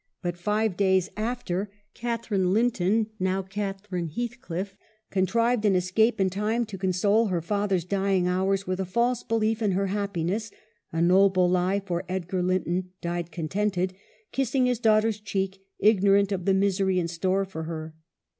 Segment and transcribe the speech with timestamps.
[0.23, 4.77] But five days after, Catharine Linton, «WUTHERING HEIGHTS: 269 now Catharine Heathcliff,
[5.11, 9.61] contrived an escape in time to console her father's dying hours with a false belief
[9.61, 10.49] in her happiness;
[10.91, 13.93] a noble lie, for Edgar Linton died contented,
[14.31, 17.93] kissing his daugh ter's cheek, ignorant of the misery in store for her.